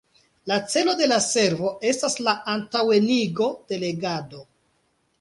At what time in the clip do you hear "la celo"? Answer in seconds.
0.51-0.95